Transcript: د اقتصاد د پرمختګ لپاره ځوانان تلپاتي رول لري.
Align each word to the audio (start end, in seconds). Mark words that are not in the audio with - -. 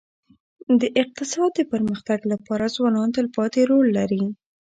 د 0.79 0.81
اقتصاد 1.01 1.51
د 1.55 1.59
پرمختګ 1.73 2.19
لپاره 2.31 2.73
ځوانان 2.75 3.09
تلپاتي 3.17 3.61
رول 3.69 3.87
لري. 3.97 4.23